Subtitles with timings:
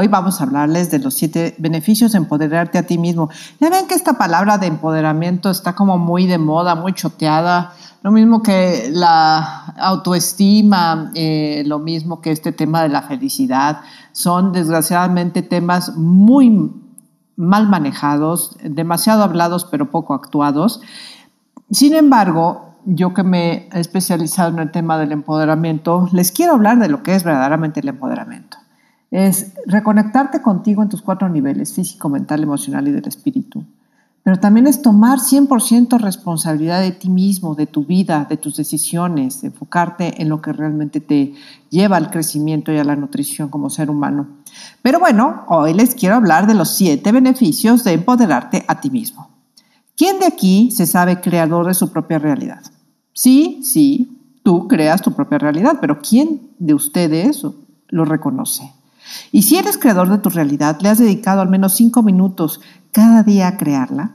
[0.00, 3.30] Hoy vamos a hablarles de los siete beneficios de empoderarte a ti mismo.
[3.58, 7.72] Ya ven que esta palabra de empoderamiento está como muy de moda, muy choteada.
[8.04, 13.80] Lo mismo que la autoestima, eh, lo mismo que este tema de la felicidad.
[14.12, 16.70] Son desgraciadamente temas muy
[17.34, 20.80] mal manejados, demasiado hablados pero poco actuados.
[21.72, 26.78] Sin embargo, yo que me he especializado en el tema del empoderamiento, les quiero hablar
[26.78, 28.58] de lo que es verdaderamente el empoderamiento
[29.10, 33.64] es reconectarte contigo en tus cuatro niveles, físico, mental, emocional y del espíritu.
[34.22, 39.42] Pero también es tomar 100% responsabilidad de ti mismo, de tu vida, de tus decisiones,
[39.42, 41.32] enfocarte en lo que realmente te
[41.70, 44.28] lleva al crecimiento y a la nutrición como ser humano.
[44.82, 49.30] Pero bueno, hoy les quiero hablar de los siete beneficios de empoderarte a ti mismo.
[49.96, 52.62] ¿Quién de aquí se sabe creador de su propia realidad?
[53.14, 57.46] Sí, sí, tú creas tu propia realidad, pero ¿quién de ustedes
[57.88, 58.77] lo reconoce?
[59.32, 62.60] Y si eres creador de tu realidad, le has dedicado al menos cinco minutos
[62.92, 64.12] cada día a crearla.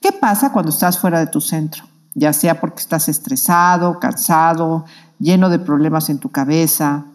[0.00, 1.84] ¿Qué pasa cuando estás fuera de tu centro?
[2.14, 4.84] Ya sea porque estás estresado, cansado,
[5.18, 7.06] lleno de problemas en tu cabeza.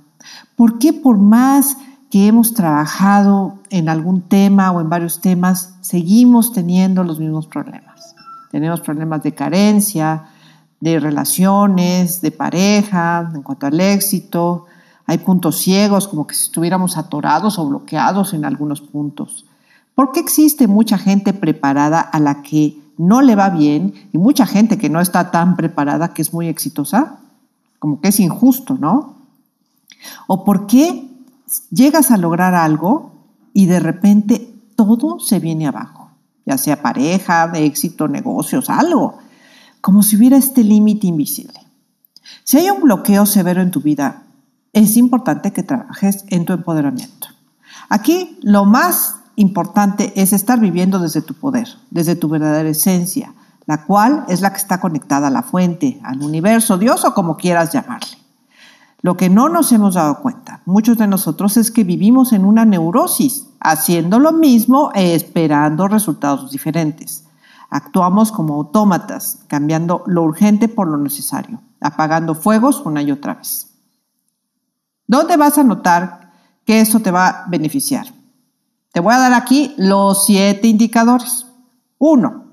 [0.55, 1.77] ¿Por qué por más
[2.09, 8.15] que hemos trabajado en algún tema o en varios temas, seguimos teniendo los mismos problemas?
[8.51, 10.25] Tenemos problemas de carencia,
[10.79, 14.65] de relaciones, de pareja, en cuanto al éxito,
[15.07, 19.45] hay puntos ciegos, como que si estuviéramos atorados o bloqueados en algunos puntos.
[19.93, 24.45] ¿Por qué existe mucha gente preparada a la que no le va bien y mucha
[24.45, 27.19] gente que no está tan preparada que es muy exitosa?
[27.79, 29.15] Como que es injusto, ¿no?
[30.27, 31.07] ¿O por qué
[31.71, 33.11] llegas a lograr algo
[33.53, 36.09] y de repente todo se viene abajo?
[36.45, 39.17] Ya sea pareja, éxito, negocios, algo.
[39.81, 41.59] Como si hubiera este límite invisible.
[42.43, 44.23] Si hay un bloqueo severo en tu vida,
[44.75, 47.29] es importante que trabajes en tu empoderamiento.
[47.87, 53.33] Aquí lo más importante es estar viviendo desde tu poder, desde tu verdadera esencia,
[53.67, 57.37] la cual es la que está conectada a la fuente, al universo, Dios o como
[57.37, 58.17] quieras llamarle.
[59.01, 62.65] Lo que no nos hemos dado cuenta, muchos de nosotros, es que vivimos en una
[62.65, 67.23] neurosis, haciendo lo mismo e esperando resultados diferentes.
[67.69, 73.74] Actuamos como autómatas, cambiando lo urgente por lo necesario, apagando fuegos una y otra vez.
[75.07, 76.31] ¿Dónde vas a notar
[76.65, 78.07] que eso te va a beneficiar?
[78.91, 81.45] Te voy a dar aquí los siete indicadores.
[81.97, 82.45] Uno,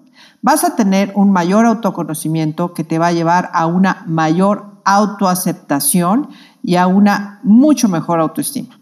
[0.43, 6.29] vas a tener un mayor autoconocimiento que te va a llevar a una mayor autoaceptación
[6.63, 8.79] y a una mucho mejor autoestima.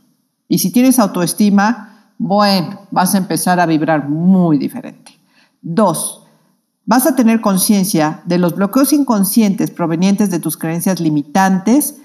[0.48, 5.18] Y si tienes autoestima, bueno, vas a empezar a vibrar muy diferente.
[5.62, 6.26] Dos,
[6.86, 11.96] vas a tener conciencia de los bloqueos inconscientes provenientes de tus creencias limitantes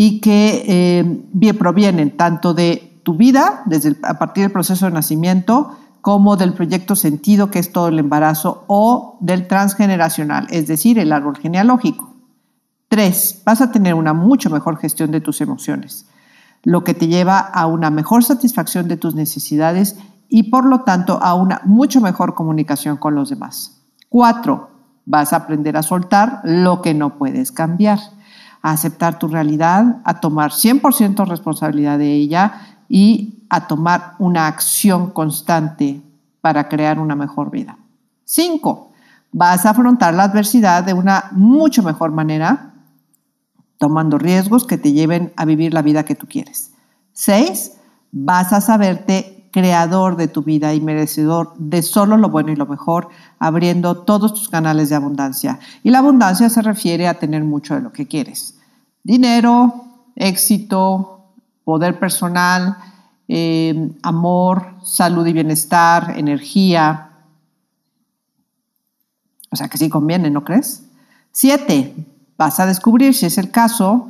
[0.00, 5.76] y que eh, provienen tanto de tu vida, desde a partir del proceso de nacimiento,
[6.02, 11.12] como del proyecto sentido, que es todo el embarazo, o del transgeneracional, es decir, el
[11.12, 12.14] árbol genealógico.
[12.86, 16.06] Tres, vas a tener una mucho mejor gestión de tus emociones,
[16.62, 19.96] lo que te lleva a una mejor satisfacción de tus necesidades
[20.28, 23.82] y por lo tanto a una mucho mejor comunicación con los demás.
[24.08, 24.70] Cuatro,
[25.06, 27.98] vas a aprender a soltar lo que no puedes cambiar
[28.62, 35.10] a aceptar tu realidad, a tomar 100% responsabilidad de ella y a tomar una acción
[35.10, 36.02] constante
[36.40, 37.78] para crear una mejor vida.
[38.24, 38.92] Cinco,
[39.32, 42.74] vas a afrontar la adversidad de una mucho mejor manera,
[43.78, 46.72] tomando riesgos que te lleven a vivir la vida que tú quieres.
[47.12, 47.78] Seis,
[48.10, 52.66] vas a saberte creador de tu vida y merecedor de solo lo bueno y lo
[52.66, 53.08] mejor,
[53.38, 55.58] abriendo todos tus canales de abundancia.
[55.82, 58.58] Y la abundancia se refiere a tener mucho de lo que quieres.
[59.02, 59.84] Dinero,
[60.16, 61.24] éxito,
[61.64, 62.76] poder personal,
[63.28, 67.10] eh, amor, salud y bienestar, energía.
[69.50, 70.84] O sea que sí conviene, ¿no crees?
[71.32, 71.94] Siete,
[72.36, 74.08] vas a descubrir, si es el caso,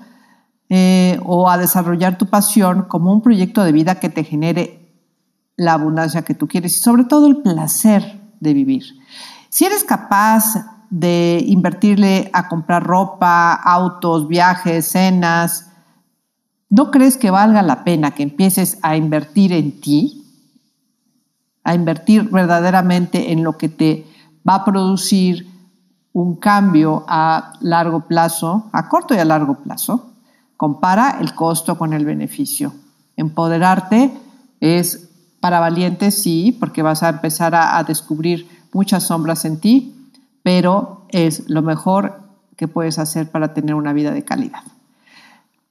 [0.69, 4.88] eh, o a desarrollar tu pasión como un proyecto de vida que te genere
[5.59, 8.85] la abundancia que tú quieres y sobre todo el placer de vivir.
[9.51, 10.55] Si eres capaz
[10.89, 15.71] de invertirle a comprar ropa, autos, viajes, cenas,
[16.71, 20.25] ¿no crees que valga la pena que empieces a invertir en ti?
[21.69, 24.07] a invertir verdaderamente en lo que te
[24.49, 25.47] va a producir
[26.15, 30.13] un cambio a largo plazo, a corto y a largo plazo,
[30.57, 32.73] compara el costo con el beneficio.
[33.19, 34.11] Empoderarte
[34.61, 35.08] es
[35.41, 39.95] para valientes, sí, porque vas a empezar a, a descubrir muchas sombras en ti,
[40.43, 42.21] pero es lo mejor
[42.57, 44.63] que puedes hacer para tener una vida de calidad.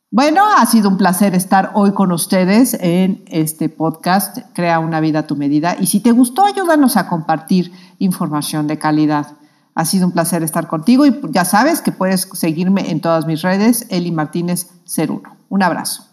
[0.09, 5.19] Bueno, ha sido un placer estar hoy con ustedes en este podcast, Crea una vida
[5.19, 5.75] a tu medida.
[5.77, 9.33] Y si te gustó, ayúdanos a compartir información de calidad.
[9.75, 13.41] Ha sido un placer estar contigo y ya sabes que puedes seguirme en todas mis
[13.41, 15.21] redes, Eli Martínez 01.
[15.49, 16.06] Un abrazo.